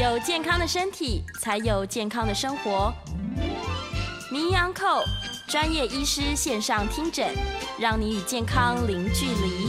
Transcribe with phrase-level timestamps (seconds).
[0.00, 2.94] 有健康的身体，才有健康的生活。
[4.30, 5.02] 名医昂寇
[5.48, 7.34] 专业医师线上听诊，
[7.80, 9.66] 让你与健康零距离。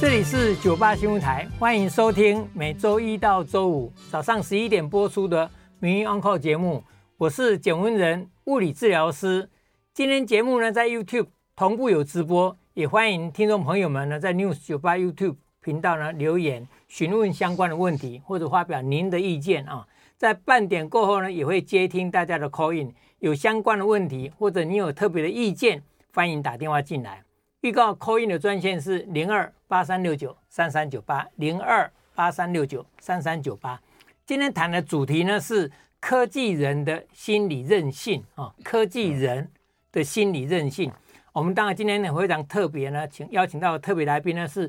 [0.00, 6.82] 这里是九八新闻台，欢迎收听每周一到周五早上十一点播出的名医昂寇节目。
[7.18, 9.48] 我是简文仁，物理治疗师。
[9.94, 19.86] 今天节目呢，在 YouTube 同步有直播，也欢迎听众朋友们呢，在 News 九八 YouTube 频道呢留言询问相关的问题，或者发表您的意见啊。
[20.16, 25.80] 在半点过后呢，也会接听大家的 call in，有相关的问题或者你有特别的意见，
[26.12, 27.22] 欢迎打电话进来。
[27.60, 33.80] 预告 call in 的专线是零二八三六九三三九八零二八三六九三三九八。
[34.26, 39.48] 今天谈的主题呢是科技人的心理韧性啊，科技人
[39.92, 40.90] 的心理韧性。
[41.32, 44.68] 我们当然今天呢非常特别呢，请邀请到特别来宾呢是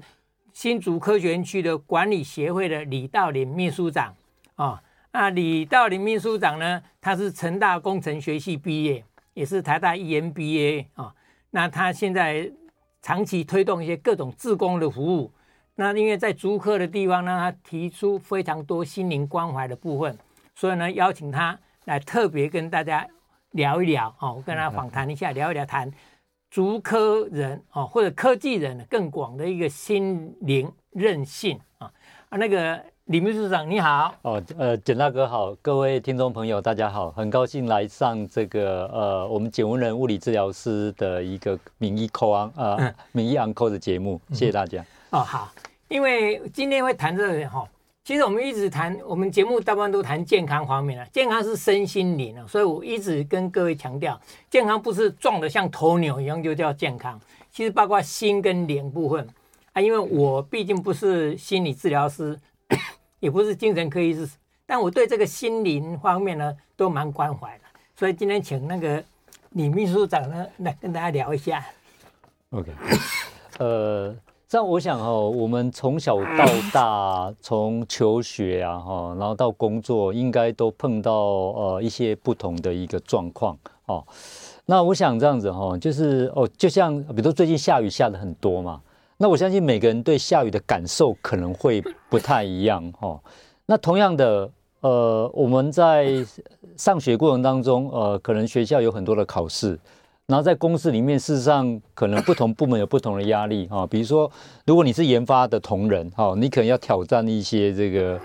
[0.59, 4.13] 新竹科学园区的管理协会的李道林秘书长
[4.55, 4.84] 啊。
[5.13, 9.01] 那李道林秘书长呢，他是成大工程学系毕业，
[9.34, 11.16] 也是台大 EMBA 啊。
[11.51, 12.51] 那他现在
[13.01, 15.32] 长期推动一些各种志工的服务。
[15.76, 20.18] 那因为在竹科的地方呢，他提出非常多心灵关怀的部分，
[20.55, 23.07] 所以呢邀请他来特别跟大家
[23.51, 25.90] 聊一聊哦，我跟他访谈一下，聊一聊谈
[26.49, 31.91] 竹科人啊，或者科技人更广的一个心灵韧性啊
[32.29, 32.79] 啊那个。
[33.09, 44.85] 李秘书长你好，哦，呃，简大哥好，各位听众朋友大家好，很高兴来上这个呃我们简文人物理治疗师的一个名医扣昂呃名医昂扣的节目，谢谢大家。
[45.09, 45.51] 哦，好，
[45.87, 47.67] 因为今天会谈这个哈，
[48.03, 54.19] 其实我们一直谈我们节目大部分都谈健康方面了，健康是身心灵啊，所以我一直跟各位强调，
[54.49, 57.20] 健康不是壮得像头牛一样就叫健康，
[57.51, 59.27] 其实包括心跟灵部分
[59.73, 62.39] 啊，因为我毕竟不是心理治疗师。
[63.20, 64.25] 也不是精神科医师，
[64.66, 69.03] 但我对这个心灵方面呢都蛮关怀的，所以今天请那个
[69.49, 71.65] 李秘书长呢来跟大家聊一下。
[72.51, 72.71] OK，
[73.57, 74.15] 呃，
[74.49, 76.43] 这样我想哦，我们从小到
[76.73, 83.55] 大，从求学啊哈，然后到工作，应该都碰到呃一些不同的一个状况
[83.85, 84.03] 哦。
[84.65, 88.81] 那我想这样子哈，就是哦，就像比如说最近下雨下的很多嘛。
[89.17, 93.21] 那我相信每个人对下雨的感受可能会不太一样哈。
[93.67, 94.49] 那同样的，
[94.79, 96.25] 呃，我们在
[96.75, 99.79] 上学过程当中，呃，可能学校有很多的考试，
[100.29, 103.85] 然后在公司里面，事实上可能不同部门有不同的压力哈。
[103.88, 104.31] 比如说，
[104.66, 108.19] 如果你是研发的同仁哈，你可能要挑战一些这个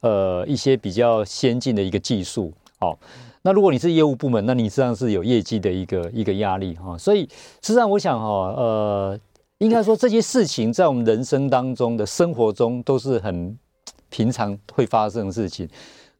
[0.00, 2.52] 呃一些比较先进的一个技术。
[2.78, 2.98] 好，
[3.42, 6.96] 那如果你是业务部门，那你实际上是有业绩的一个一个压力哈。
[6.96, 7.28] 所以，
[7.60, 9.20] 实际上我想哈，呃。
[9.58, 13.58] 应该说，这些事情在我们人生当中的生活中都是很
[14.08, 15.68] 平常会发生的事情。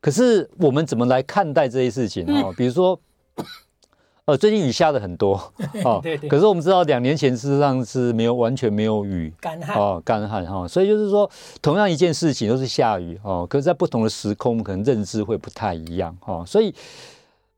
[0.01, 2.53] 可是我们怎么来看待这些事情哈？
[2.57, 2.99] 比如说，
[4.29, 5.37] 呃，最近雨下的很多
[5.83, 10.69] 啊，可是我们知道两年前事实上是没有完全没有雨，干旱哦，干旱哈。
[10.69, 11.29] 所以就是说，
[11.63, 16.45] 同样一件事情都是下雨哦，可是在不同的时空，可能认知会不太一样哈。
[16.45, 16.75] 所以。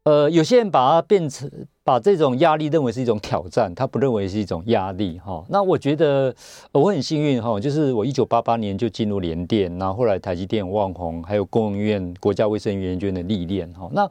[0.05, 1.49] 呃，有些人把它变成
[1.85, 5.45] 把这种压力认为是一种挑战，他不认为是一种压力哈。
[5.51, 6.35] 那我觉得
[6.73, 13.91] 我很幸运哈，就是我一九八八年就进入联电，然后后来台积电、旺宏，还有工研院国家卫生研究院的历练哈。
[13.93, 14.11] 那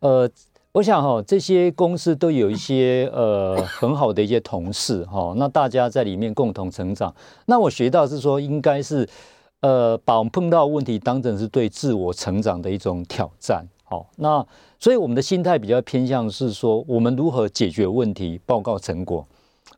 [0.00, 0.28] 呃，
[0.74, 7.14] 我想哈，这些公司都有一些呃很好的一些同事哈，那大家在里面共同成长。
[7.46, 9.08] 那我学到是说，应该是
[9.60, 13.64] 呃把碰到问题当成是对自我成长的一种挑战。
[13.84, 14.44] 好，那。
[14.80, 19.24] 所以我们的心态比较偏向是说，我们如何解决问题、报告成果，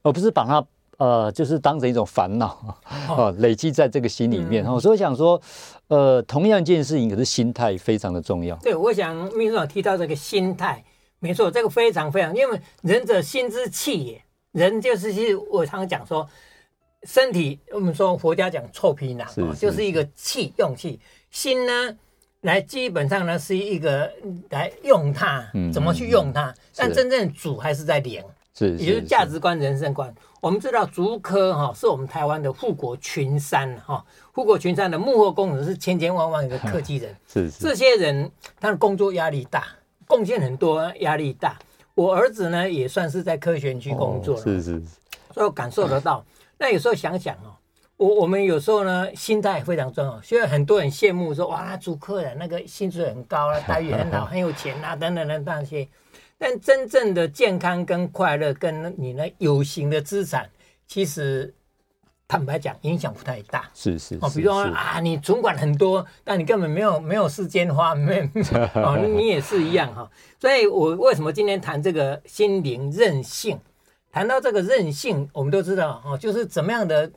[0.03, 0.65] 而不是把它
[0.99, 4.65] 呃，就是当成一种烦恼啊， 累积在这个心里面。
[4.65, 5.41] 哦，所以我想说，
[5.89, 8.57] 呃，同样一件事情，可是心态非常的重要。
[8.57, 10.83] 对，我想秘书长提到这个心态，
[11.19, 16.27] 没错，这个非常非常，因为人者心之气也，人就是其实我常常讲说，
[17.05, 19.27] 身体我们说佛家讲臭皮囊，
[19.59, 21.01] 就是一个气用气，
[21.31, 21.97] 心呢。
[22.43, 24.09] 来，基本上呢是一个
[24.51, 26.49] 来用它，怎么去用它？
[26.51, 28.23] 嗯、但真正主还是在灵，
[28.55, 30.15] 是，也就是价值观、人生观。
[30.41, 38.31] 我们知道竹科哈是我们台湾的护国群山哈，护国群山的幕后工程是千千万万个科技人， 是，是这些人
[38.61, 39.65] 他的工作压力大，
[40.07, 41.59] 贡献很多，压力大。
[41.95, 44.83] 我儿子呢也算是在科学园区工作了，是是，
[45.33, 46.25] 所以我感受得到。
[46.59, 47.57] 那有时候想想哦。
[47.99, 50.21] 我我们有时候呢，心态非常重要。
[50.21, 55.89] 虽然很多人羡慕说，哇，竹科人那个薪水很高啊，待遇很好， 很有钱啊，等等等等那些。
[56.39, 60.51] 但真正的健康跟快乐，跟你那有形的资产，
[60.87, 61.55] 其实
[62.29, 63.71] 坦白讲，影响不太大。
[63.73, 68.23] 是是哦，比如说啊，你存款很多，但你根本没有没有时间花，没有
[68.83, 70.11] 哦，你也是一样哈。
[70.41, 73.59] 所以我为什么今天谈这个心灵韧性？
[74.13, 77.11] 谈到这个韧性，我们都知道哦，就是怎么样的。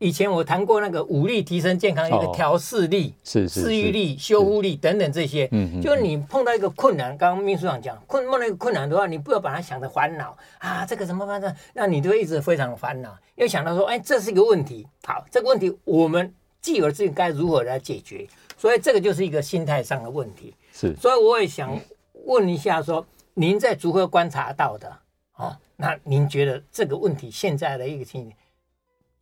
[0.00, 5.46] 以前我谈过那个武力提升健康，一个调适力、是是治愈力、修复力等等这些。
[5.52, 11.54] 嗯嗯，就是你碰到一个困难，刚刚秘书长讲，困碰到一个困难的话，你不要把它想的烦恼啊，这个怎么办呢？
[11.74, 14.86] 那你就会一直非常烦恼，要想到说，哎，这是一个问题。
[15.04, 16.32] 好，这个问题我们
[16.62, 18.26] 既有自己该如何来解决？
[18.56, 20.54] 所以这个就是一个心态上的问题。
[20.72, 21.78] 是，所以我也想
[22.24, 24.90] 问一下说，说您在如何观察到的？
[25.36, 28.32] 哦，那您觉得这个问题现在的一个情形？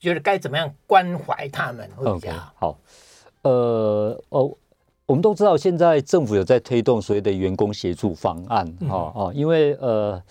[0.00, 2.78] 觉得该怎么样关怀他们会比较好？Okay, 好，
[3.42, 4.56] 呃，哦，
[5.06, 10.22] 我们都知道现在政府有在推动所谓的员工协助方案，哈、嗯、哦，因为呃，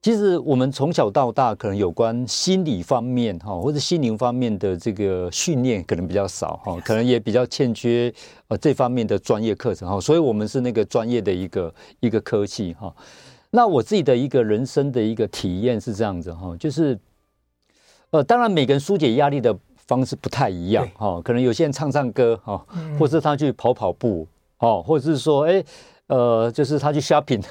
[0.00, 8.12] 其实我们从小到大可能有关心理方面哈，或者心灵方面的这个训练可能比较少哈，可能也比较欠缺
[8.48, 12.92] 呃这方面的专业课程哈，所以我们是那个专业的一个一个科技哈。
[13.50, 16.98] 那我自己的一个人生的一个体验是这样子哈，就是。
[18.12, 19.56] 呃，当然，每个人疏解压力的
[19.86, 21.22] 方式不太一样哈、哦。
[21.24, 24.26] 可能有些人唱唱歌哈，嗯、或者是他去跑跑步
[24.58, 25.64] 哦，或者是说，哎，
[26.08, 27.42] 呃，就是他去 shopping，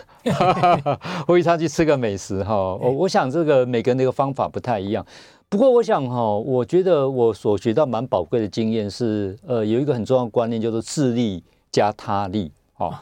[1.26, 2.54] 或者他去吃个美食哈。
[2.56, 5.04] 我、哦、我想这个每个人的一个方法不太一样。
[5.50, 12.94] 不过，我想哈、哦，我觉得我所学到蛮宝贵的经验是，呃，有一个很重要的观念，叫做自力加他力，哈、哦。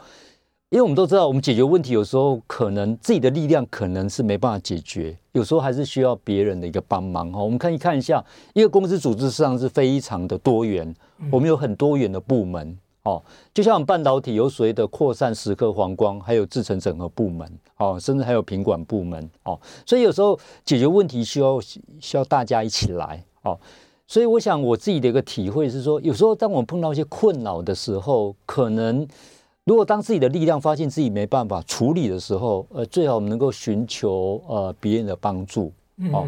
[0.70, 7.42] 因为我们都知道，我们解决问题有时候可能自己的力量可能是没办法解决，有时候还是需要别人的一个帮忙哈。
[7.42, 8.24] 我们可以看一下，
[8.54, 10.94] 一个公司组织实际上是非常的多元，
[11.28, 13.20] 我们有很多元的部门哦。
[13.52, 19.58] 就像我们半导体有所谓的扩散蚀刻黄光，还有制成整合部门哦，甚至还有品管部门哦。
[19.84, 21.60] 所以有时候解决问题需要
[21.98, 23.58] 需要大家一起来哦。
[24.06, 29.04] 所以我想我自己的一个体会是说，有时候当我们碰到一些困扰的时候，可能。
[29.64, 35.70] 如果当自己的力量发现自己没办法处理的时候，呃，最好我们能够寻求呃别人的帮助
[36.12, 36.26] 哦。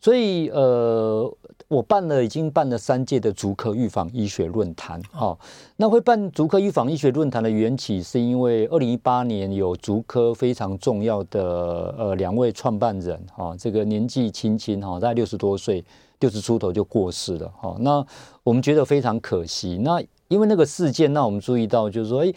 [0.00, 1.30] 所以呃，
[1.68, 5.38] 我办了已经办了三届的足科预防医学论坛哦。
[5.76, 15.84] 那会办足科预防医学论坛的缘起，是因为二零一八年有足科非常重要的呃两位创办人哈，这个年纪轻轻哈，大概六十多岁，
[16.20, 17.76] 六十出头就过世了哈。
[17.78, 18.04] 那
[18.42, 19.78] 我们觉得非常可惜。
[19.82, 22.32] 那因为那个事件，那我们注意到就是说，哎。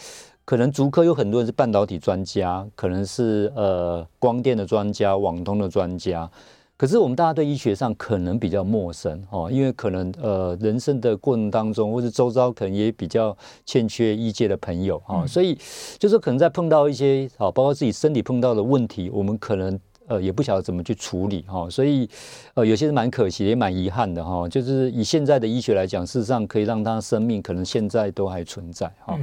[0.46, 6.30] 可能足科有很多人是半导体专家，可能是呃光电的专家、网通的专家，
[6.76, 13.36] 可是我们大家对医学上可能比较陌生哦，因为可能呃人生的过程当中，或者周遭可能也比较
[13.66, 15.58] 欠缺医界的朋友啊，所以
[15.98, 22.10] 就是可能在碰到一些啊，包括自己身体碰到的问题，我们可能呃也不晓得怎么去处理哈，所以
[22.54, 29.18] 呃有些是蛮可惜也蛮遗憾的哈，就是以现在的医学来讲，事实上可以让他生命可能现在都还存在哈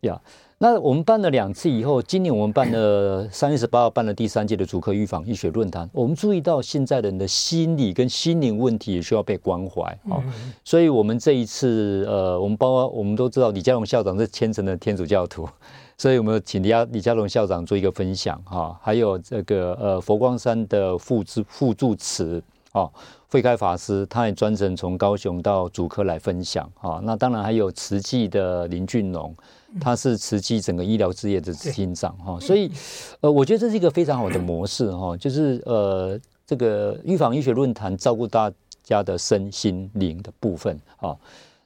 [0.00, 0.20] 呀。
[0.64, 5.86] 那我们办了两次以后，今年我们办了三月十八号办了第三届的主科预防医学论坛。
[5.92, 10.24] 我们注意到现在人的心理跟心灵问题也需要被关怀啊，
[10.64, 15.46] 所以我们这一次呃，我们包括我们都知道李佳龙校长是虔诚的天主教徒，
[15.98, 22.88] 所以我们请李家李佳龙校长做一个分享哈，还有这个呃佛光山的副助副住持啊
[23.28, 27.02] 慧开法师，他也专程从高雄到主科来分享啊。
[27.02, 29.34] 那当然还有慈济的林俊龙。
[29.80, 32.70] 他是慈济整个医疗事业的执行长哈，所以
[33.20, 38.50] 呃，我觉得这是一个非常好的模式哈，就是呃，这个预防医学论坛照顾大
[38.82, 41.16] 家的身心灵的部分啊。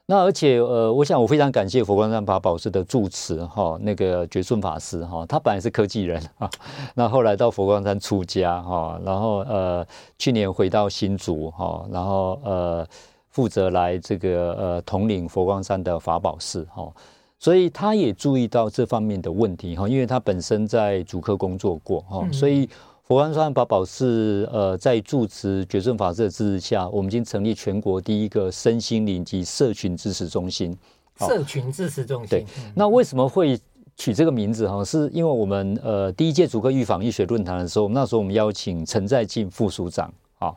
[0.07, 6.49] 那而且呃，我想我非常感谢佛光山法宝寺的住持哈，那个觉顺法师哈，他本来是科技人啊，
[6.95, 9.85] 那后来到佛光山出家哈，然后呃，
[10.17, 12.87] 去年回到新竹哈，然后呃，
[13.29, 16.91] 负责来这个呃统领佛光山的法宝寺哈。
[17.39, 22.67] 所以他也注意到这方面的问题哈，因为他本身在主科工作过哈，所以
[23.03, 30.77] 佛光山法宝是呃在住持觉正法师的支持下，我们已经成立全国第一个身心灵及社群支持中心。
[31.17, 32.29] 社群支持中心。
[32.29, 33.59] 对，那为什么会
[33.95, 34.83] 取这个名字哈？
[34.83, 40.53] 是因为我们呃第一届主科预防医学论坛的时候，那时候我们邀请陈在进副署长啊。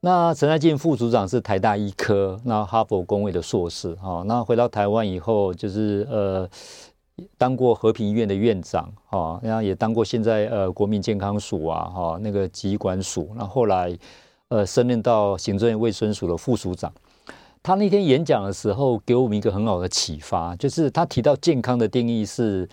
[0.00, 6.48] 那陈在进副组长是台大医科，那哈佛公卫的硕士，哈，那回到台湾以后，就是呃，
[7.36, 13.98] 当过和平医院的院长，哈，然后也当过现在呃国民健康署啊，哈，那个疾管署，那后来
[14.50, 16.92] 呃升任到行政院卫生署的副署长。
[17.60, 22.68] 他那天演讲的时候，给我们一个很好的启发，就是他提到健康的定义是。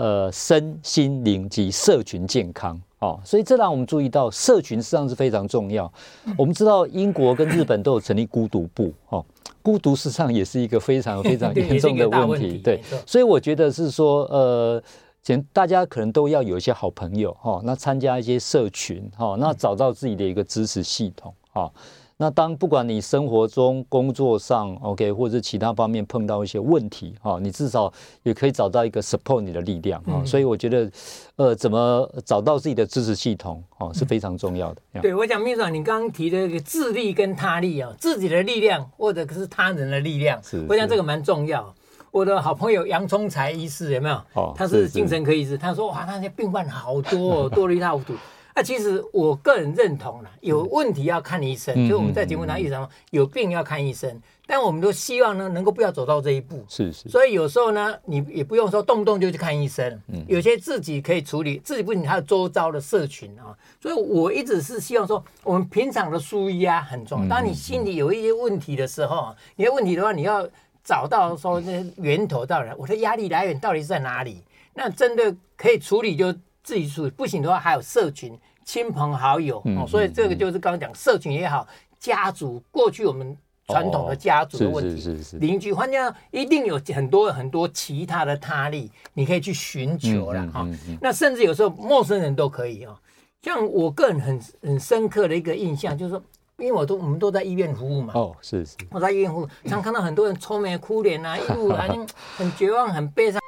[0.00, 2.80] 呃身心灵及社群健康。
[3.00, 5.90] 哦，所以这让我们注意到，社群实际上是非常重要。
[6.36, 9.24] 我们知道英国跟日本都有成立孤独部，哦，
[9.62, 12.58] 孤独实际上也是一个非常非常 严重的问题。
[12.58, 14.82] 对，所以我觉得是说，呃，
[15.22, 21.72] 前大家可能都要有一些好朋友，哈，那参加一些社群，哈，那找到自己的一个支持系统，哈。
[22.20, 27.90] 那当不管你生活中、工作上，OK，或者其他方面碰到一些问题，哈，你至少
[28.24, 30.26] 也可以找到一个 support 你的力量，哈、嗯。
[30.26, 30.92] 所以我觉得，
[31.36, 34.82] 呃，怎么找到自己的支持系统，哦，是非常重要的。
[34.92, 41.74] 嗯、对我讲，秘书长，你刚刚提的这个自力跟他力啊，自己的力量或者是他人的力量，是我想这个蛮重要。
[42.10, 44.16] 我的好朋友杨聪才医师有没有？
[44.34, 48.12] 哦，他是精神科医师，他说哇，那些病患好多， 多了一塌糊涂。
[48.60, 51.74] 那、啊、其实我个人认同了，有问题要看医生。
[51.74, 54.20] 嗯、就我们在节目上一直讲，有病要看医生。
[54.46, 56.62] 但我们都希望呢，能够不要走到这一步。
[56.68, 57.08] 是是。
[57.08, 59.98] 所以有时候呢，你也不用说动不动就去看医生。
[60.08, 60.22] 嗯。
[60.28, 63.56] 有些自己可以处理，自己不仅还有周遭的社群啊。
[63.80, 67.28] 所以我一直是希望说，我们平常的舒压很重要。
[67.30, 70.46] 当你心里有一些问题的时候，你的问题的话，你要
[70.84, 74.42] 找到说那源头到底，我的压力来源到底是在哪里？
[74.74, 76.34] 那真的可以处理就。
[76.70, 81.66] 自己处理不行的话，还有社群、亲朋好友、嗯、哦，所以这个就是刚刚讲社群也好，
[81.98, 83.36] 家族过去我们
[83.66, 85.02] 传统的家族的问题，
[85.40, 90.98] 邻、哦、居，反正一定有很多很多其他的他力，你可以去寻求了哈、嗯嗯嗯哦。
[91.02, 92.96] 那甚至有时候陌生人都可以哦。
[93.42, 96.22] 像我个人很很深刻的一个印象，就是说，
[96.56, 102.06] 因为我都我们都在医院服务嘛，哦，是是，我在医院服务，常看到很多人愁眉苦脸啊，一路很
[102.38, 103.40] 很绝望、很悲伤。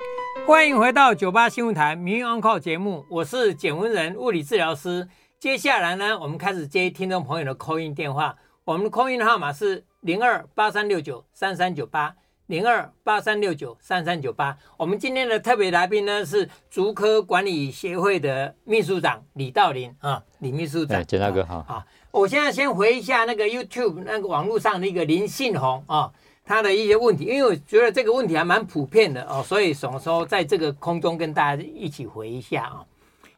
[0.44, 5.08] 欢迎回到九八新闻台《名医 Uncle》节目，我是简文仁物理治疗师。
[5.38, 8.36] 接下来呢，我们开始接听众朋友的 call in 电话。
[8.64, 12.14] 我们的 call in 的号码是零二八三六九三三九八
[12.46, 14.56] 零二八三六九三三九八。
[14.76, 21.04] 我们今天的特别来宾呢是竹科管理协会的秘书长李道林啊，李秘书长。
[21.06, 21.62] 简大哥好。
[21.62, 26.12] 好，我现在先回一下那个 YouTube 那个网络上的一个林信宏啊。
[26.44, 32.84] 他的一些问题，因为我觉得这个问题还蛮普遍的哦，所以什么时候在这个空中跟大家一起回一下啊？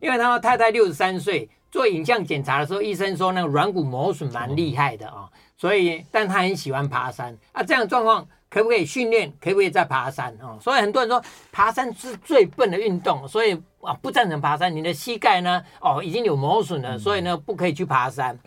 [0.01, 9.31] 因为他太太六十三岁，做影像检查的时候，医生说那个软骨磨损蛮厉害的啊，所以但他很喜欢爬山啊，这样状况可不可以训练？
[9.41, 10.59] 可不可以再爬山啊？
[10.61, 14.75] 所以很多人说爬山是最笨的运动，所以啊不赞成爬山。
[14.75, 15.63] 你的膝盖呢？
[15.81, 18.39] 哦已经有磨损了，所以呢不可以去爬山。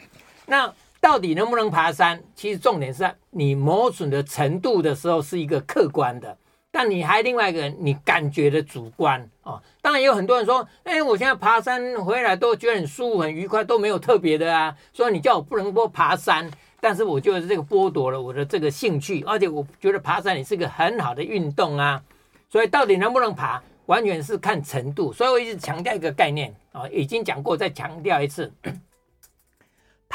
[0.47, 0.73] 那。
[0.99, 2.21] 到底能不能爬山？
[2.35, 6.37] 其实重点是你磨损的程度的时候是一个客观的，
[6.71, 9.61] 但你还另外一个你感觉的主观哦。
[9.81, 14.75] 当然也有很多人说，哎，我现在爬山回来都觉得很舒服、很愉快，都没有特别的啊。
[14.91, 16.49] 所以你叫我不能多爬山，
[16.81, 22.01] 但是我觉得这个剥夺了我的这个兴趣，而且我觉得爬山也是个很好的运动啊。
[22.49, 25.13] 所以到底能不能爬，完全是看程度。
[25.13, 28.51] 所以我一直强调一个概念啊，已经讲过，再强调一次。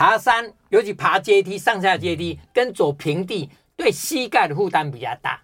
[0.03, 5.41] 爬山，尤其爬阶梯、上下阶梯跟走平地，对膝盖的负担比较大。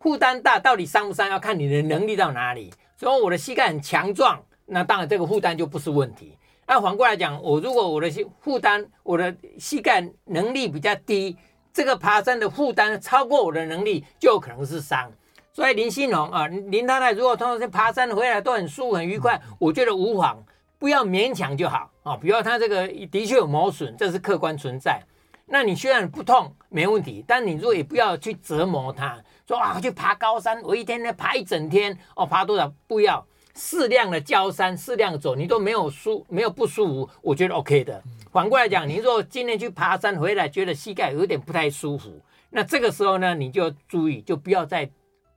[0.00, 2.74] 负担大，到底伤不伤，要看你的能力到哪里。
[2.96, 6.36] 所以我的膝盖很强壮，那当然这个负担就不是问题。
[6.66, 11.36] 那反过来讲，我如果我的负担，我的膝盖能力比较低，
[11.72, 15.12] 这个爬山的负担超过我的能力，就有可能是伤。
[15.52, 20.44] 所以林心龙啊，林太太如果通常爬山回来都很舒服、很愉快，我觉得无妨。
[20.82, 22.16] 不要勉强就好啊！
[22.16, 25.00] 比如他这个的确有磨损，这是客观存在。
[25.46, 32.74] 那你虽然不痛没问题，但你如果也不要去折磨他，说啊去爬高山，我一天天爬一整天哦，爬多少？
[32.88, 33.24] 不要
[33.54, 38.02] 适量的交山，适量走，你都没有舒没有不舒服，我觉得 OK 的。
[38.32, 42.20] 反过来讲，你如果今天去爬山回来觉得膝盖有点不太舒服，
[42.50, 44.90] 那这个时候呢，你就注意，就不要再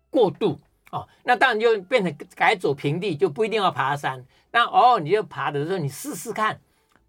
[0.10, 0.60] 过度
[0.96, 1.08] 哦。
[1.24, 4.26] 那当然就变成改走平地，就不一定要爬山。
[4.52, 6.60] 那偶尔，你就爬的时候，你试试看，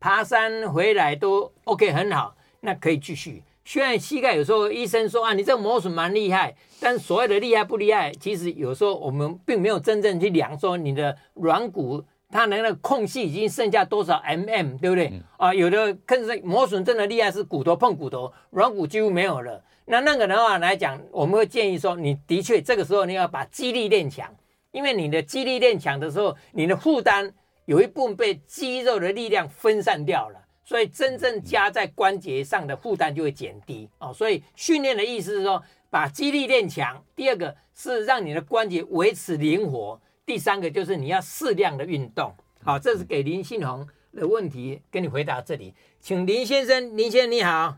[0.01, 3.43] 爬山回来都 OK 很好，那可以继续。
[3.65, 15.13] 虽然膝盖有时候医生说啊，你这个磨损蛮厉害，但所谓的厉害不厉害，其实有时候我们并没有真正去量说你的软骨它那个空隙已经剩下多少 mm，对不对？
[15.37, 19.63] 啊，有的更是磨损真的厉害是骨头碰骨头，软骨几乎没有了。
[19.87, 24.35] 那那个的话来讲，我们会建议说，你的确这个时候你要把肌力练强。
[24.73, 27.33] 因为你的肌力练强的时候，你的负担
[27.65, 34.13] 有一部分被肌肉的力量分散掉了，所以真正加在关节上的负担就会减低哦。
[34.13, 37.03] 所以训练的意思是说，把肌力练强。
[37.15, 39.99] 第二个是让你的关节维持灵活。
[40.27, 42.35] 第三个就是你要适量的运动。
[42.65, 45.73] 好，这是给林信宏的问题，跟你回答这里。
[46.01, 47.77] 请林先生，林先生你好。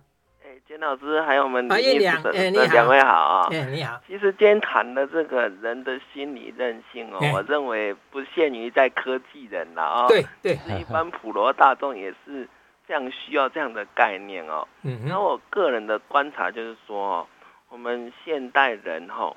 [0.66, 4.00] 简严老师还有我们啊，叶良，哎，你好，两位好啊，哎，你好。
[4.06, 12.48] 其实今天谈的这个人的心理韧性哦，我认为不限于在科技人了啊，对对，一般普罗大众也是
[12.86, 14.66] 非常需要这样的概念哦。
[14.82, 17.26] 嗯，然后我个人的观察就是说，
[17.68, 19.34] 我们现代人哈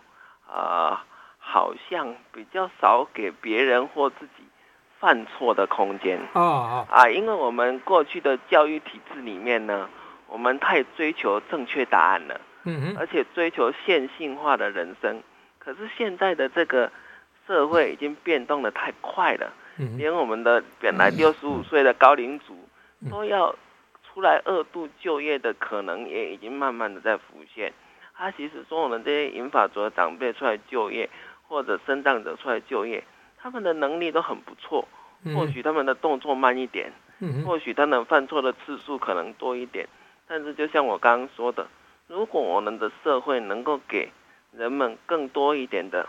[0.49, 1.05] 啊，
[1.51, 4.43] 好像比较少给别人或自己
[4.99, 9.89] 犯错的空间哦哦啊，因为我们过去的教育体制里面呢。
[10.33, 15.21] 我们太追求正确答案了，嗯哼，而且追求线性化的人生。
[15.59, 16.89] 可是现在的这个
[17.45, 22.55] 社会已经变动的太快了，嗯，连我们的本来六十五岁的高龄族
[23.09, 23.53] 都要
[24.07, 27.73] 出来二度就业的可能也已经慢慢的在浮现。
[28.15, 31.09] 他其实说我们这些银发族的长辈出来就业，
[31.51, 33.03] 或者身障者出来就业，
[33.37, 34.87] 他们的能力都很不错，
[35.35, 36.93] 或许他们的动作慢一点，
[37.45, 39.85] 或许他们犯错的次数可能多一点。
[40.25, 41.67] 但是，就像我刚刚说的，
[42.07, 44.09] 如果我们的社会能够给
[44.53, 46.07] 人们更多一点的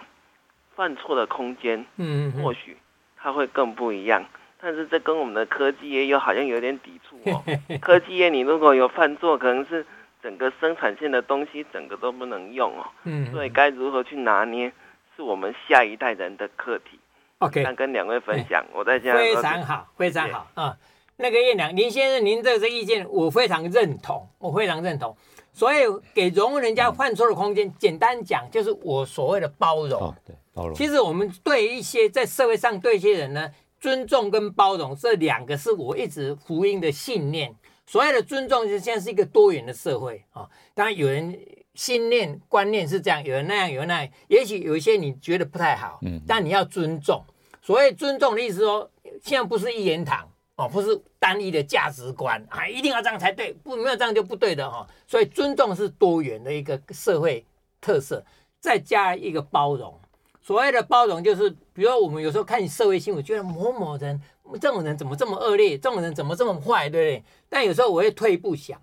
[0.77, 2.77] 犯错的空间，嗯，或许
[3.17, 4.25] 它会更不一样。
[4.61, 7.43] 但是，这跟我们的科技业又好像有点抵触哦。
[7.83, 9.85] 科技业，你如果有犯错，可能是
[10.23, 12.87] 整个生产线的东西整个都不能用哦。
[13.03, 14.73] 嗯，所以该如何去拿捏，
[15.17, 16.99] 是我们下一代人的课题。
[17.39, 20.77] OK，那跟两位分享，我在家非常好，非常好啊。
[21.17, 25.17] 那个叶良，林先生，您这个意见我非常认同，我非常认同。
[25.53, 25.81] 所以
[26.15, 30.01] 给容人家犯错的空间，简单讲就是我所谓的包容。
[30.01, 30.75] 哦，对，包容。
[30.75, 37.55] 其实我们对一些在社会上对一些人呢，尊重跟包容这两个是我一直福音的信念。
[37.87, 40.49] 所谓的尊重，就现在是一个多元的社会啊。
[40.75, 41.39] 当然有人
[41.75, 44.13] 信念观念是这样，有人那样，有人那样。
[44.29, 47.25] 也许有一些你觉得不太好，嗯，但你要尊重。
[47.63, 48.91] 所谓尊重的意思说，
[49.23, 50.29] 现在不是一言堂。
[50.55, 54.87] 哦，不是单一的价值观啊，一定要这样才对，不没有这样就不对的哈。
[55.07, 57.43] 所以尊重是多元的一个社会
[57.81, 58.23] 特色，
[58.61, 59.99] 再加一个包容。
[60.43, 64.21] 所谓的包容就是，比如说我们有时候看社会新闻，觉得某某人
[64.61, 67.25] 这种人怎么这么恶劣，这种人怎么这么坏，对不对？
[67.49, 68.79] 但有时候我会退一步想，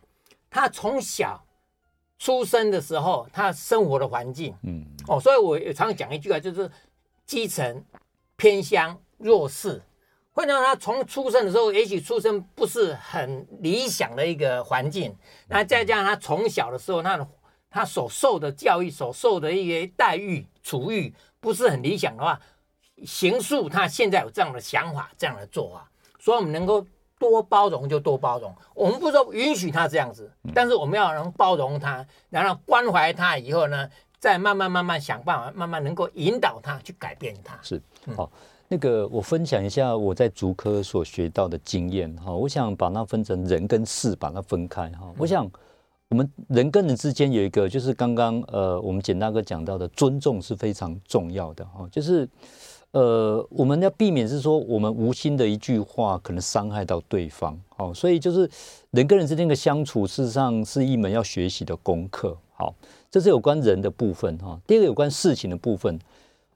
[0.50, 1.46] 他从小
[2.20, 6.70] 出生的时候，他生活的环境，嗯，哦，所以我常常讲一句啊，就是
[7.26, 7.84] 基层、
[8.36, 9.82] 偏乡、弱势。
[10.32, 15.14] 会让他从出生的时候，也许出生不是很理想的一个环境，
[15.50, 17.28] 那再加上他从小的时候，他的
[17.70, 22.40] 他所受的教育、所受的一些待遇、处遇不是很理想的话，
[23.06, 25.92] 形塑他现在有这样的想法、这样的做法。
[26.20, 26.86] 所以，我们能够
[27.20, 28.52] 多包容就多包容。
[28.74, 37.60] 我们不是说允许他这样子，但是我们要能包容他，然后关怀他以后呢，再慢慢慢慢想办法，慢慢能够引导他去改变他。
[37.62, 37.80] 是，
[38.16, 38.32] 好。
[38.72, 42.32] 那个，我分享一下我在足科所学到的经验哈。
[42.32, 45.12] 我想把它分成人跟事，把它分开哈。
[45.18, 45.50] 我想
[46.10, 51.90] 我们人跟人之间有一个，就是刚刚呃，我们简大哥讲到的尊重是非常重要的哈。
[51.92, 52.30] 就是
[52.92, 57.60] 呃，我们要避免是说我们无心的一句话可能伤害到对方。
[57.76, 58.50] 好，所以就是
[58.92, 62.36] 人跟人之间的相处，事实上是一门要学习的功课。
[62.54, 62.74] 好，
[63.12, 64.60] 这是有关人的部分哈。
[64.66, 66.00] 第二个有关事情的部分。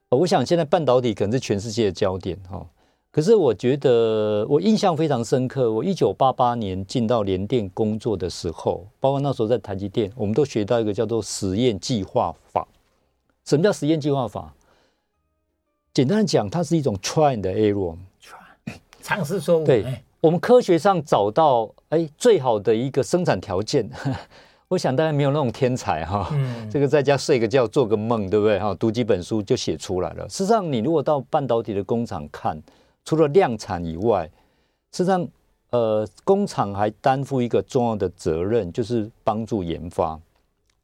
[0.09, 2.63] 我想现在半导体可能是全世界的焦点哈，
[3.11, 5.71] 可是我觉得我印象非常深刻。
[5.71, 12.67] 我一九八八年进到联电工作的时候，包括那时候在台积电，我们都学到一个叫做实验计划法。
[13.45, 14.53] 什么叫实验计划法？
[15.93, 17.95] 简单讲，它是一种 try and error，
[19.01, 19.63] 尝试错误。
[19.63, 19.85] 对，
[20.19, 23.87] 我们科学上找到哎最好的一个生产条件。
[24.69, 28.73] 我想大家没有那种天才哈，嗯、这个在家睡个觉做个梦，对不对哈？
[28.73, 30.27] 读几本书就写出来了。
[30.27, 32.59] 事实上，你如果到半导体的工厂看，
[33.05, 34.25] 除了量产以外，
[34.91, 35.27] 事实上，
[35.69, 40.19] 呃，工厂还担负一个重要的责任，就是帮助研发。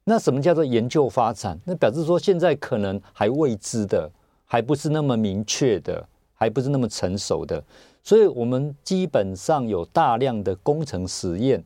[0.04, 1.60] 那什么叫做研究发展？
[1.65, 4.08] 那表示说现在可能还未知的，
[4.52, 7.64] 还不是那么明确的，还不是那么成熟的。
[8.02, 11.64] 所以我们基本上有大量的工程实验。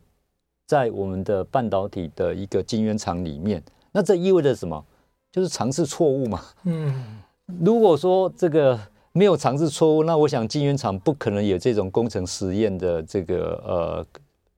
[0.66, 4.84] 在我们的半导体的一个晶圆厂里面，那这意味着什么？
[5.32, 6.42] 就是尝试错误嘛。
[6.64, 7.22] 嗯，
[7.62, 8.80] 如果说这个
[9.12, 14.06] 没有尝试错误，那我想晶圆厂不可能有这种工程实验的这个呃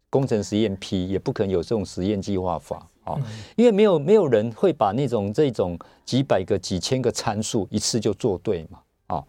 [0.10, 3.16] 工程实验批，也不可能有这种实验计划法啊，
[3.56, 9.24] 因为没有没有人会把那种这种几百个、几千个参数一次就做对嘛啊，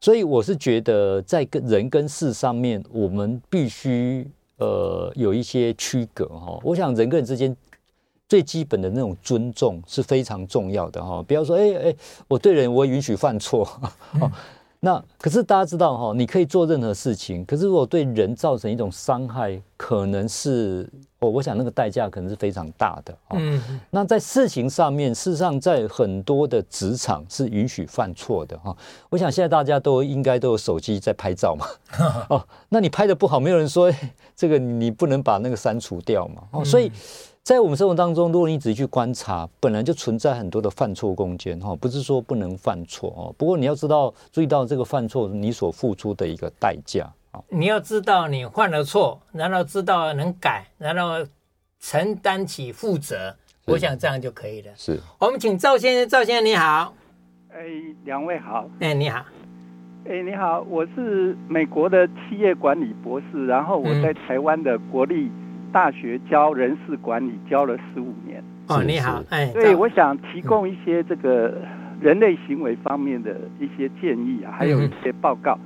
[0.00, 4.26] 所以我是觉得在跟人跟事上面，我们必须。
[4.60, 6.58] 呃，有一些区隔哈。
[6.64, 7.56] 我想人跟人之间
[8.28, 11.22] 最基本的那种尊重是非常重要的哈。
[11.22, 11.94] 不要说，哎哎，
[12.26, 13.64] 我对人我允许犯错，
[14.80, 23.16] 那可是大家知道哈，你可以做任何事情，可是如果对人造成一种伤害，可能是哦，我想那个代价可能是非常大的。
[23.30, 28.76] 嗯，那在事情上面，事实上在很多的职场是允许犯错的哈。
[29.10, 31.66] 我想现在大家都应该都有手机在拍照嘛。
[32.30, 33.92] 哦，那你拍的不好，没有人说
[34.36, 36.42] 这个你不能把那个删除掉嘛。
[36.52, 36.90] 哦，所以。
[37.44, 43.34] 在我们生活当中，如果你仔细去观察，本来就存在很多的犯错空间哈，不是说不能犯错哦。
[43.38, 47.14] 不过你要知道，注意到这个犯错你所付出的一个代价啊。
[47.50, 51.26] 你要知道你犯了错，然后知道能改，然后
[51.78, 53.34] 承担起负责，
[53.66, 54.72] 我想这样就可以了。
[54.74, 56.94] 是我们请赵先生，赵先生你好。
[57.50, 57.58] 哎，
[58.04, 58.68] 两位好。
[58.80, 59.24] 哎，你好。
[60.08, 65.30] 哎，你好，我是美国的企业管理博士，然后我在台湾的国立。
[65.70, 71.58] 大学教人事管理教了十五年哦，你好，哎，所以我想提供一些这个
[72.00, 75.58] 人类行为方面的一些建议啊，还有一些报告，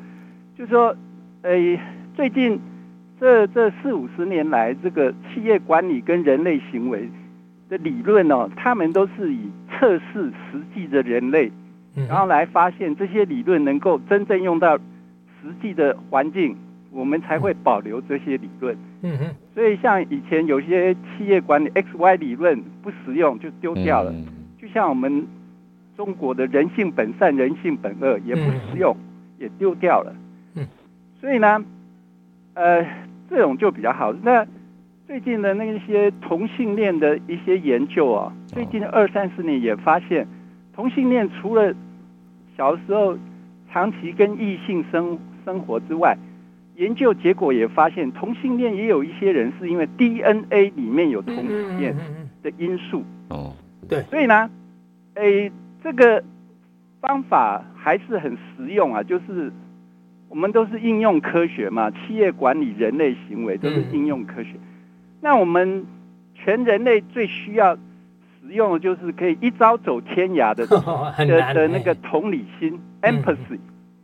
[0.59, 0.93] 就是说，
[1.43, 1.79] 诶，
[2.15, 2.61] 最近
[3.21, 7.09] 这这四五十年来，这个企业管理跟人类行为
[7.69, 11.51] 的理论哦，他们都是以测试实际的人类，
[12.09, 16.57] 然后来发现这些理论能够真正用到实际的环境。
[16.95, 18.77] 我们才会保留这些理论。
[19.01, 19.35] 嗯哼。
[19.55, 24.15] 所以像以前有些企业管理 X Y 理论不实用就丢掉了，
[24.61, 25.27] 就像我们
[25.97, 28.95] 中国的人性本善、人性本恶也不实用，
[29.39, 30.15] 也丢掉了。
[31.23, 31.25] 嗯。
[31.25, 31.65] 所以呢，
[32.55, 32.85] 呃，
[33.31, 34.13] 这种就比较好。
[34.23, 34.47] 那
[35.07, 40.27] 最近的那些同性恋的一些研究啊，最近二三十年也发现，
[40.75, 41.73] 同性恋除了
[42.57, 43.17] 小时候
[43.73, 46.17] 长期跟异性生生活之外，
[46.77, 51.95] 研究结果也发现，同性恋也有一些人是因为 DNA 里面有同性恋
[52.43, 53.05] 的因素。
[53.29, 53.53] 哦，
[53.89, 54.51] 对，所以呢，
[55.15, 55.53] 诶，
[55.85, 56.23] 这个
[57.01, 59.03] 方法还是很实用啊。
[59.03, 59.53] 就是
[60.33, 64.55] 我们都是应用科学嘛，企业管理、人类行为都是应用科学。
[65.21, 65.85] 那我们
[66.35, 70.67] 全人类最需要使用的就是可以一招走天涯的
[71.27, 73.59] 的的那个同理心 （empathy）。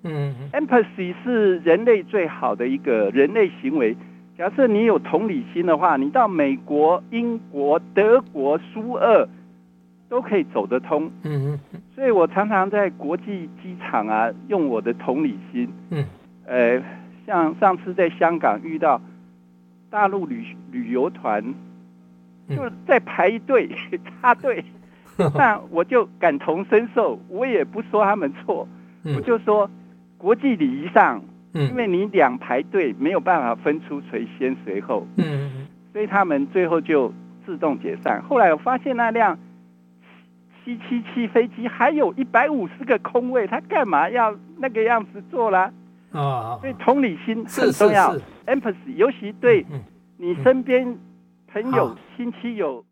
[0.05, 3.97] 嗯，empathy 是人类最好的一个人类行为。
[4.37, 9.27] 假设你有同理心的话，你到美国、英国、德国、苏俄
[10.11, 11.11] 都可以走得通。
[11.25, 11.81] 嗯嗯。
[11.95, 15.69] 所以我常常在国际机场啊，用我的同理心。
[15.91, 16.05] 嗯。
[16.49, 16.83] 呃，
[17.27, 19.01] 像上次在香港遇到
[19.91, 21.55] 大陆旅旅游团，
[22.49, 23.69] 就在排队
[24.21, 24.65] 插队，
[25.37, 28.67] 那我就感同身受，我也不说他们错，
[29.17, 29.71] 我就说。
[30.21, 37.15] 国际礼仪上，因为你两排队没有办法分出谁先谁后，嗯，所以他们最后就
[37.47, 38.21] 自动解散。
[38.25, 39.39] 后来我发现那辆
[40.65, 45.73] 七七七飞机还有一百五十个空位，他干嘛要那个样子做啦？
[46.13, 48.17] 啊，所以同理心很重要
[48.47, 49.67] ，empathy，尤其对
[50.17, 50.99] 你身边
[51.53, 52.85] 朋友、亲戚有。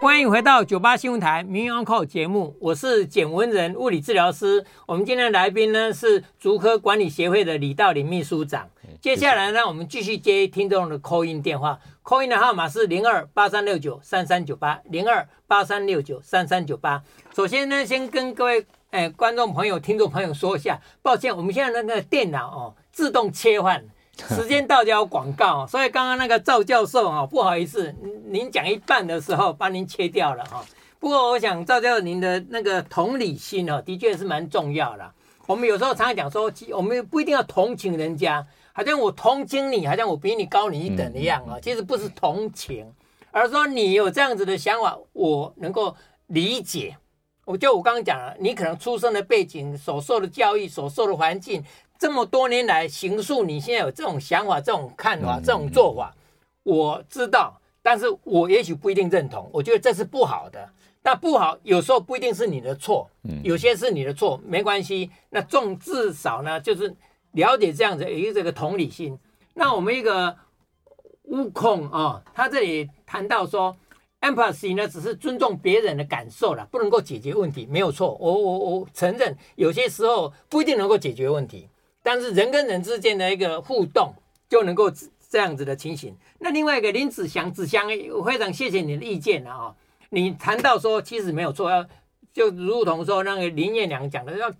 [0.00, 4.64] 欢迎回到九八新闻台《名医 on call》节目，我是简文仁物理治疗师。
[4.86, 8.68] 我们今天的来宾呢是竹科管理协会的李道林秘书长。
[9.00, 17.02] 接下来呢，我们继续接听众的 call in 电话，call in 的号码是零二八三六九三三九八零二八三六九三三九八。
[17.34, 23.84] 首先呢，先跟各位诶、哎、观众朋友、听众朋友说一下，抱歉，我们现在那个电脑哦自动切换。
[24.30, 27.94] 时间到就要广告，所以刚刚那个赵教授啊，不好意思，
[28.26, 30.64] 您讲一半的时候把您切掉了哈。
[30.98, 35.08] 不过我想赵教授您的那个同理心哦，的确是蛮重要的。
[35.46, 41.60] 我们有时候常常讲说，我们不一定要同情人家，好像我同情你，好像我比你高你一等一样啊。
[41.62, 42.92] 其实不是同情，
[43.30, 45.94] 而是说你有这样子的想法，我能够
[46.26, 46.96] 理解。
[47.48, 51.64] 我就我刚刚讲了，你可能出生的背景、所受的教育、所受的环境。
[51.98, 56.14] 这么多年来，形塑你现在有这种想法、这种看法、这种做法，
[56.62, 59.48] 我知道，但是我也许不一定认同。
[59.50, 60.68] 我觉得这是不好的，
[61.02, 63.08] 但不好有时候不一定是你的错，
[63.42, 65.10] 有些是你的错，没关系。
[65.30, 66.94] 那重至少呢，就是
[67.32, 69.18] 了解这样子，有一个这个同理心。
[69.54, 70.36] 那我们一个
[71.22, 73.74] 悟空啊，他这里谈到说
[74.20, 78.16] ，empathy 呢只是尊重别人的感受了，不能够解决问题，没有错。
[78.20, 81.68] 我我我承认，有些时候不一定能够解决问题。
[82.02, 84.14] 但是人跟人之间的一个互动
[84.48, 84.90] 就能够
[85.28, 86.16] 这样子的情形。
[86.38, 89.74] 那另外一个林子祥子祥，我非常谢谢你的意见啊、哦！
[90.10, 91.86] 你谈到说其实没有错，要
[92.32, 94.50] 就如同说那个林彦良讲的，要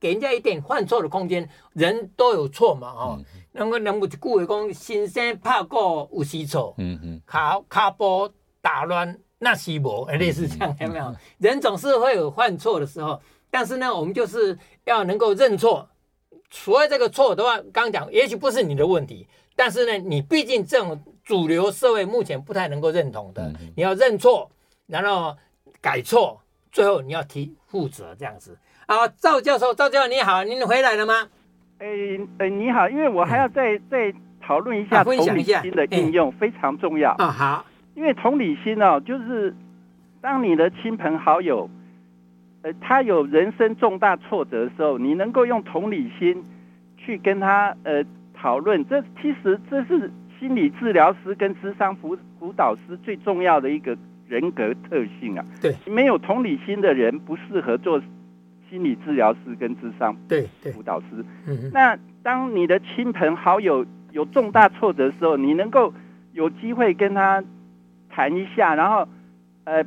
[0.00, 3.20] 给人家一点犯错的空间，人都有错嘛哦。
[3.52, 8.32] 能够能够去顾为公，先生怕过有时错，嗯嗯，卡卡波
[8.66, 11.14] 打乱那西伯，类似这样有没有？
[11.38, 15.88] 人总是会有犯错的时候，但是呢，我们就是要能够认错。
[16.50, 24.50] 所谓这个错的话，刚刚讲，也许不是你的问题，但是呢，你毕竟这种主流社会目前不太能够认同的，嗯、你要认错，
[24.88, 25.36] 然后
[25.80, 26.40] 改错，
[26.72, 28.58] 最后你要提负责这样子。
[28.86, 31.28] 啊，赵教授，赵教授你好，您回来了吗？
[31.78, 31.86] 哎
[32.38, 37.30] 哎，你好，因为我还要再、嗯、再讨论一下同理心的应用，非常重要啊。
[37.30, 37.64] 好，
[37.96, 39.52] 因为同理心哦，就是
[40.20, 41.68] 当你的亲朋好友。
[42.62, 46.42] 呃他有人生重大挫折的时候，你能够用同理心
[46.96, 48.04] 去跟他呃
[48.34, 55.44] 讨论，这其实这是心理治疗师跟咨商辅辅导师最重要的一个人格特性啊。
[55.62, 58.02] 对，没有同理心的人不适合做
[58.68, 61.06] 心理治疗师跟咨商对辅导师。
[61.46, 65.94] 嗯，那当你的亲朋好友有重大挫折的时候，你能够
[66.32, 67.44] 有机会跟他
[68.16, 69.06] 谈一下，然后
[69.64, 69.84] 呃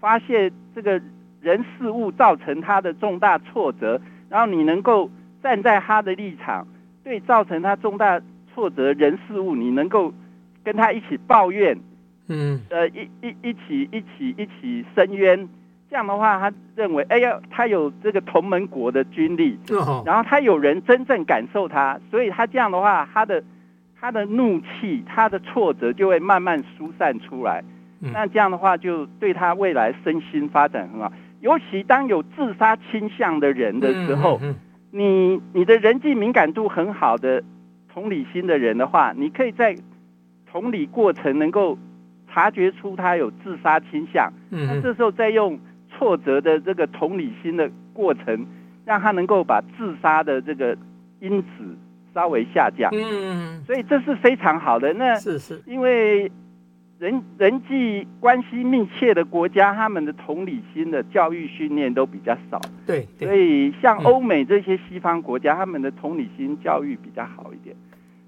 [0.00, 0.98] 发现这个。
[1.42, 5.10] 人事物造成他的重大挫折，然后你能够
[5.42, 6.64] 站在他的立场，
[7.02, 8.20] 对造成他重大
[8.54, 10.14] 挫折人事物，你能够
[10.62, 11.76] 跟他一起抱怨，
[12.28, 15.48] 嗯，呃，一一一起一起一起申冤，
[15.90, 19.58] 这样的话，他认为，哎呀，他有这个同盟国的军力，
[20.06, 23.42] 然后他有人真正感受他，所以他这样的话，他的
[24.02, 27.62] 他的怒气，他的挫折就会慢慢疏散出来，
[28.12, 31.12] 那这样的话，就对他未来身心发展很好。
[31.40, 34.40] 尤其当有自杀倾向的人的时候，
[34.90, 37.44] 你你的人际敏感度很好的
[37.94, 39.76] 同理心的人的话，你可以在
[40.50, 41.78] 同理过程能够
[42.28, 48.46] 察觉出他有自杀倾向，那这时候再用挫折的这个同理心的过程，
[48.84, 50.76] 让他能够把自杀的这个
[51.20, 51.48] 因子
[52.14, 52.90] 稍微下降。
[52.92, 54.92] 嗯，嗯，所以这是非常好的。
[54.94, 56.30] 那是是因为。
[56.98, 62.60] 人人际关系密切的国家，他们的同理心的教育训练都比较少。
[62.86, 67.74] 对，对，所以像欧美这些西方国家，嗯、他们的同理心教育比较好一点。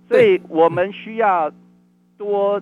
[0.08, 1.52] 所以我们需要
[2.18, 2.60] 多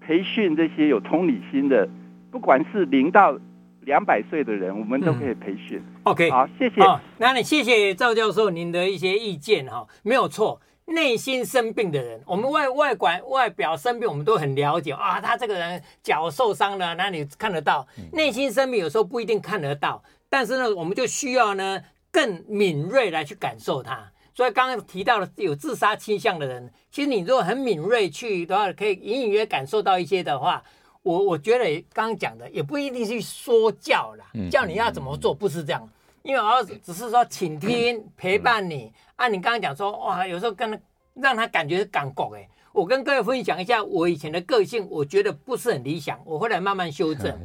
[0.00, 1.88] 培训这些有同理心的，
[2.32, 3.38] 不管是零到
[3.82, 5.78] 两百岁的人，我们都可以培训。
[5.78, 6.82] 嗯、OK，好，谢谢。
[6.82, 10.60] 哦、那你谢谢赵教授您的一些意见哈，没有错。
[10.86, 15.18] 内心生病的人，我们外外管外表生病，我们都很了解啊。
[15.18, 17.86] 他这个人脚受伤了，那你看得到？
[18.12, 21.80] 内心生病有时候不一定看得到，但是呢，我们就需要呢
[22.12, 24.12] 更敏锐来去感受他。
[24.34, 30.62] 所以刚刚提到了有自杀倾向的人，其实你如果很敏锐去的话，可以隐隐约感受到一些的话，
[31.02, 31.64] 我我觉得
[31.94, 35.88] 刚刚讲的也不一定是说教啦，叫你要怎么做，不是这样。
[36.24, 40.78] 因为儿子只是说倾听陪伴你，按、啊、你刚刚讲说哇，有时候跟他
[41.12, 47.38] 让他感觉是感觉哎，我跟各位分享一下我以前的个性，我觉得不是很理想，我后来慢慢修正。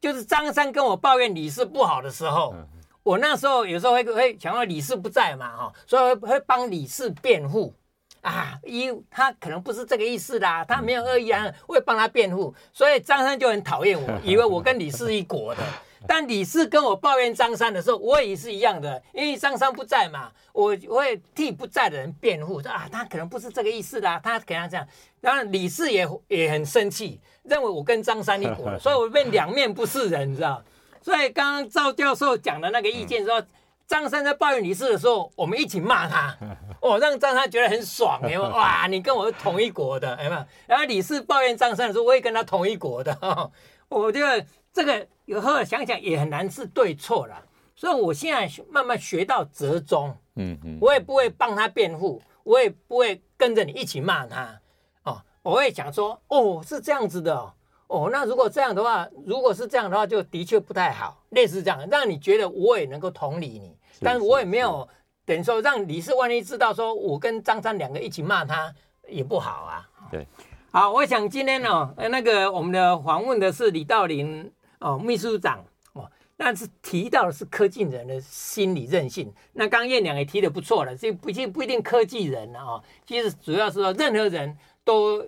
[0.00, 2.54] 就是张三跟我抱怨李四不好的时候，
[3.02, 7.74] 我那时候有时候会会想到李四不在嘛哈，所以会会帮李四辩护。
[8.22, 15.62] 啊，一他可能不是这个意思啦，他没有恶意啊，我会帮他辩护，所以张三就很讨厌我，以为我跟李四一国的。
[16.06, 24.86] 但李四跟我抱怨张三的时候，我也是一样的，因为张三不在嘛，我我会替不在的人辩护，说啊，他可能不是这个意思啦，他可能这样。
[25.20, 30.62] 然后李四也也很生气，认为我跟张三一国， 所以我变两面不是人，你知道？
[31.00, 33.42] 所以刚刚赵教授讲的那个意见说，
[33.86, 36.36] 张三在抱怨李四的时候，我们一起骂他，
[36.82, 38.42] 哦，让张三觉得很爽，有没有？
[38.42, 40.44] 哇，你跟我是同一国的，有没有？
[40.66, 43.16] 然后李四抱怨张三的时候，我也跟他同一国的，
[43.88, 45.06] 我觉得这个。
[45.26, 47.42] 有时候想想也很难是对错了，
[47.74, 54.60] 所以我现在慢慢学到折中，嗯嗯，我也不会帮他辩护，我也不会跟着你一起骂他，
[55.04, 57.52] 哦，我会想说，哦，是这样子的，哦，
[57.86, 64.86] 哦那如果这样的话，如果是这样的话，就的确不太好，类似这样，让你觉得我也能够同理你，但是我也没有
[65.24, 68.70] 等于说让李四万一知道说我跟张三两个一起骂他
[69.08, 69.88] 也不好啊。
[70.10, 70.26] 对，
[70.70, 74.52] 好，我想今天呢，那个我们的访问的是李道霖。
[74.84, 79.32] 哦，秘书长哦，那是提到的是科技人的心理韧性。
[79.54, 85.24] 那刚燕良也提的不错了，这不一不一定科技人了哦，其实主要是说任何人都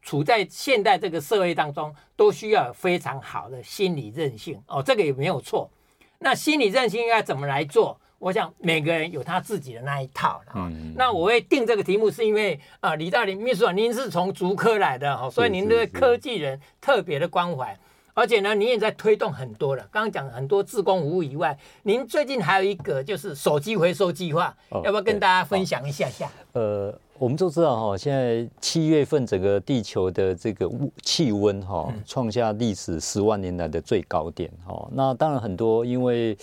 [0.00, 5.68] 处在现代这个社会当中，都需要有非常好的心理韧性哦，这个也没有错。
[6.20, 8.00] 那心理韧性应该怎么来做？
[8.20, 10.52] 我想每个人有他自己的那一套了。
[10.54, 17.76] 嗯，那我会定这个题目，是因为啊、呃，李大林秘书长，您是从竹科来的哦，所以您对科技人特别的关怀。
[18.20, 19.82] 而且呢，您也在推动很多了。
[19.90, 26.30] 刚刚讲很多自工服务以外，您最近还有一个就是手机回收计划，哦、要不要跟大家分享一下下？
[26.52, 34.86] 呃，我们都知道哈，现在七月份整个地球的这个气温哈创下历史十万年来的最高点哈。
[34.92, 36.36] 那当然很多因为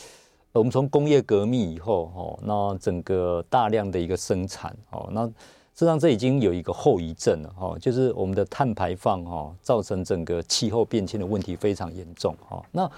[0.54, 5.30] 我们从工业革命以后，哈，那整个大量的一个生产，哦，那
[5.78, 12.90] 实际上这已经有一个后遗症了，哦，就是我们的碳排放，哦，造成整个气候变迁的问题非常严重，哦，那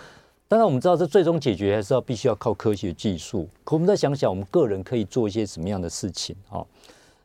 [0.48, 6.66] 当然我们知道这最终解决还是要必须要靠科学技术，可我们再想想，我们个人可以做一些什么样的事情，哦。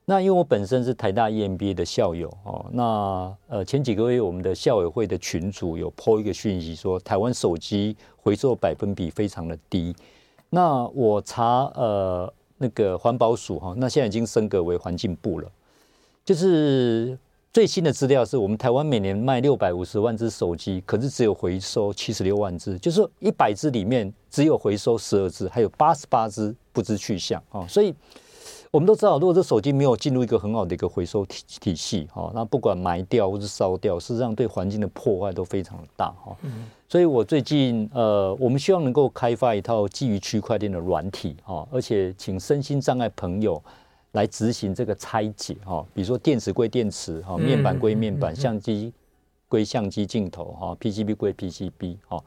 [0.07, 9.95] 那因为我本身是台大 EMBA 的校友哦，那呃前几个月我们的校委会的群组有 po 一个讯息说，台湾手机回收百分比非常的低。
[10.51, 12.31] 那我查呃
[12.65, 15.51] 那个环保署哈，那现在已经升格为环境部了。
[16.25, 17.19] 就是
[17.53, 27.95] 最新的资料是我们台湾每年卖六百五十万只手机，可是只有回收七十六万只，就是一百只里面只有回收十二只，还有八十八只不知去向啊，所以。
[28.75, 36.37] 我们都知道，如果这手机没有进入一个很好的一个回收体体系，哈，那不管埋掉或是烧掉，事实上对环境的破坏都非常的大，哈。
[36.89, 43.63] 所以我最近呃，我们希望能够开发一套基于区块链的软体，哈，而且请身心障碍朋友
[44.11, 48.93] 来执行这个拆解，哈，比如说电池归电池，哈，面板归面板，相机
[49.49, 52.21] 归相机镜头，哈，PCB 归 PCB，哈。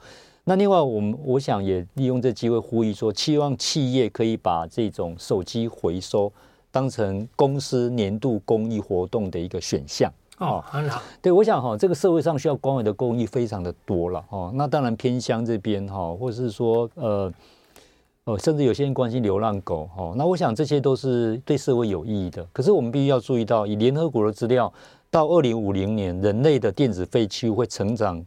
[0.49, 6.31] 那另外，我们我想也利用这机会呼吁说，期望企业可以把这种手机回收
[6.71, 10.09] 当成公司年度公益活动的一个选项。
[10.37, 11.01] 哦，很好。
[11.21, 14.49] 对，我想哈，这个社会上需要关怀的公益非常的多了哦。
[14.55, 17.29] 那当然偏乡这边哈，或者是说呃
[18.23, 20.13] 呃，甚至有些人关心流浪狗哈。
[20.15, 22.47] 那我想这些都是对社会有意义的。
[22.53, 24.71] 可是我们必须要注意到，以联合国的资料，
[25.11, 28.25] 到二零五零年，人类的电子废弃物会成长。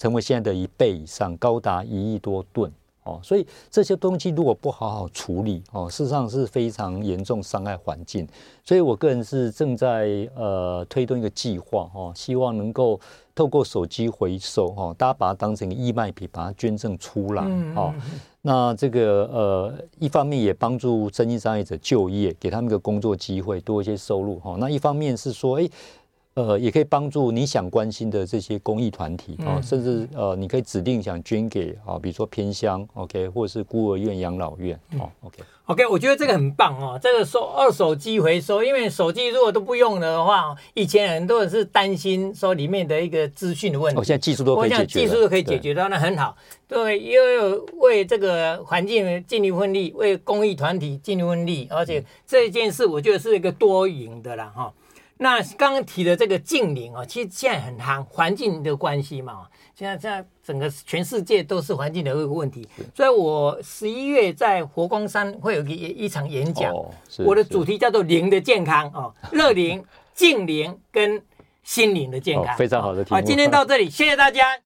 [0.00, 2.72] 成为现在的一倍以上，高达一亿多吨
[3.04, 8.26] 哦，所以这些东西如果不好好处理哦，事实上是非常严重伤害环境。
[8.64, 12.98] 所以我个人是正在呃推动一个计划哦，希望能够
[13.34, 17.44] 透过手机回收哦，大家把它当成一个义卖品，把它捐赠出来
[17.76, 17.92] 哦。
[18.40, 24.56] 那这个呃，一方面也帮助身心障碍者就业，给他们一个工作机会，多一些收入哈。
[24.58, 25.68] 那一方面是说，哎。
[26.34, 46.36] 呃，也可以帮助你想关心的这些公益团体啊、哦，甚至呃，你可以指定想捐给啊、哦，比如说偏乡，OK，或者是孤儿院、养老院，哦，OK，OK，我觉得这个很棒哦，这个收二手机回收，因为手机如果都不用的话，以前很多人是担心说里面的一个资讯的问题，哦，现在技术都可以解决，技术都可以解决到，那很好，
[46.68, 54.72] 对，因为为这个环境尽一份力，为公益团体尽一份力，而且这件事我觉得是一个多赢的啦，哈。
[55.22, 59.46] 那刚刚提的这个近邻啊，其实现在很夯，环境的关系嘛。
[59.74, 71.22] 现在现在整个全世界都是环境的一个问题，所以我十一月在佛光山会有一一场演讲，哦、我的主题叫做“零的健康”哦，乐龄、净零跟
[71.62, 73.16] 心灵的健康，哦、非常好的题目。
[73.16, 74.56] 好，今天到这里，谢谢大家。